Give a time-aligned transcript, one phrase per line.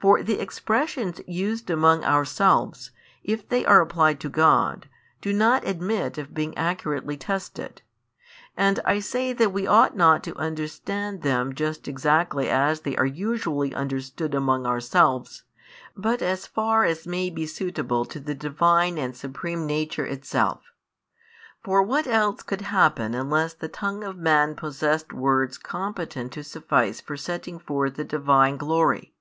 [0.00, 2.92] For the expressions used among ourselves,
[3.24, 4.88] if they are applied to God,
[5.20, 7.82] do not admit of being accurately tested;
[8.56, 13.04] and I say that we ought not to understand them just exactly as they are
[13.04, 15.42] usually understood among ourselves,
[15.96, 20.62] but as far as may be suitable to the Divine and Supreme Nature itself.
[21.64, 27.00] For what [else could happen], unless the tongue of man possessed words competent to suffice
[27.00, 29.14] for setting forth the Divine glory?